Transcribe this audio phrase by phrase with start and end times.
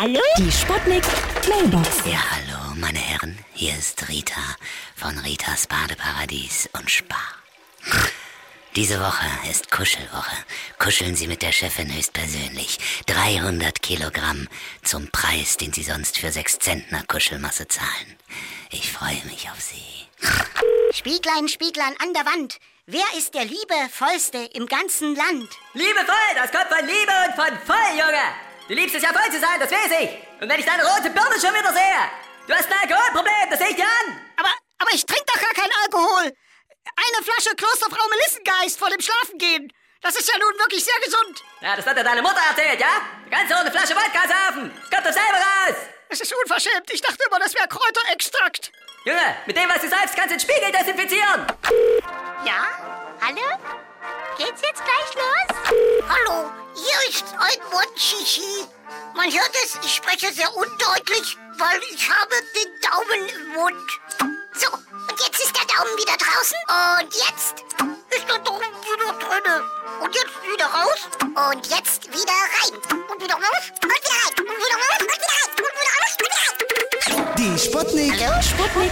[0.00, 0.22] Hallo?
[0.38, 1.04] Die Sputnik
[1.46, 1.98] Mailbox.
[2.06, 3.38] Ja, hallo, meine Herren.
[3.52, 4.40] Hier ist Rita
[4.96, 7.20] von Ritas Badeparadies und Spa.
[8.76, 10.36] Diese Woche ist Kuschelwoche.
[10.78, 12.78] Kuscheln Sie mit der Chefin höchstpersönlich.
[13.08, 14.48] 300 Kilogramm
[14.82, 18.16] zum Preis, den Sie sonst für 6 Zentner Kuschelmasse zahlen.
[18.70, 20.08] Ich freue mich auf Sie.
[20.94, 22.56] Spieglein, Spieglein an der Wand.
[22.86, 25.50] Wer ist der liebevollste im ganzen Land?
[25.74, 28.49] Liebevoll, das kommt von Liebe und von voll, Junge.
[28.70, 30.10] Du liebst es ja voll zu sein, das weiß ich.
[30.40, 32.02] Und wenn ich deine rote Birne schon wieder sehe.
[32.46, 34.20] Du hast ein Alkoholproblem, das sehe ich dir an.
[34.36, 36.30] Aber, aber ich trinke doch gar keinen Alkohol.
[36.94, 39.72] Eine Flasche Klosterfrau Melissengeist vor dem Schlafengehen.
[40.02, 41.42] Das ist ja nun wirklich sehr gesund.
[41.62, 43.02] Ja, das hat dir deine Mutter erzählt, ja?
[43.24, 44.70] Du kannst doch eine Flasche Wodka saufen.
[44.70, 45.76] Das kommt doch selber raus.
[46.08, 46.88] Es ist unverschämt.
[46.92, 48.70] Ich dachte immer, das wäre Kräuterextrakt.
[49.04, 51.44] Junge, mit dem, was du sagst, kannst du den Spiegel desinfizieren.
[52.44, 52.70] Ja?
[53.20, 53.58] Hallo?
[54.38, 56.08] Geht's jetzt gleich los?
[56.08, 58.59] Hallo, hier ist ein Monchichi.
[59.20, 63.90] Man hört es, ich spreche sehr undeutlich, weil ich habe den Daumen im Mund.
[64.54, 66.56] So, und jetzt ist der Daumen wieder draußen.
[67.04, 67.60] Und jetzt?
[68.16, 69.62] Ist der Daumen wieder drinne.
[70.00, 71.00] Und jetzt wieder raus.
[71.20, 72.72] Und jetzt wieder rein.
[73.12, 73.64] Und wieder raus.
[73.82, 74.32] Und wieder rein.
[74.38, 74.96] Und wieder raus.
[75.00, 75.50] Und wieder rein.
[75.50, 76.16] Und wieder raus.
[76.16, 77.34] Und wieder rein.
[77.36, 78.26] Die Sputnik.
[78.26, 78.40] Hallo?
[78.40, 78.90] Sputnik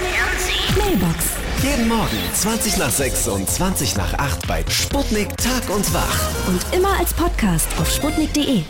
[0.77, 1.25] Mailbox.
[1.62, 6.49] Jeden Morgen 20 nach 6 und 20 nach 8 bei Sputnik Tag und Wach.
[6.49, 8.65] Und immer als Podcast auf sputnik.de.